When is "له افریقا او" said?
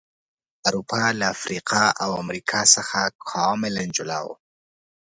1.19-2.09